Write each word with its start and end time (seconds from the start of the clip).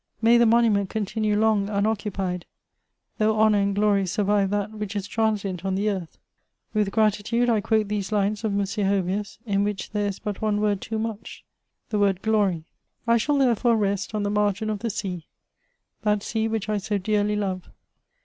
May 0.19 0.39
the 0.39 0.47
monument 0.47 0.89
oontiuue 0.89 1.37
long 1.37 1.69
unoccupied; 1.69 2.47
though 3.19 3.39
honour 3.39 3.59
and 3.59 3.75
glory 3.75 4.07
survive 4.07 4.49
that 4.49 4.71
which 4.71 4.95
is 4.95 5.07
tranisient 5.07 5.63
on 5.63 5.75
the 5.75 5.91
earth!" 5.91 6.17
With 6.73 6.89
gratitude 6.89 7.51
I 7.51 7.61
quote 7.61 7.87
these 7.87 8.11
lines 8.11 8.43
of 8.43 8.51
M. 8.53 8.61
Hoviu8» 8.61 9.37
in 9.45 9.63
which 9.63 9.91
there 9.91 10.07
is 10.07 10.17
but 10.17 10.41
one 10.41 10.59
word 10.59 10.81
too 10.81 10.97
much— 10.97 11.45
^the 11.91 11.99
word 11.99 12.23
glory, 12.23 12.65
I 13.05 13.17
shall, 13.17 13.37
therefore, 13.37 13.77
rest 13.77 14.15
on 14.15 14.23
the 14.23 14.31
margin 14.31 14.71
of 14.71 14.79
the 14.79 14.89
sea;— 14.89 15.27
that 16.01 16.23
sea 16.23 16.47
which 16.47 16.67
I 16.67 16.79
so 16.79 16.97
dearly 16.97 17.35
love. 17.35 17.69